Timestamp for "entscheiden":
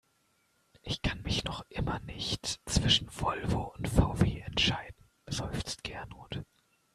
4.39-5.05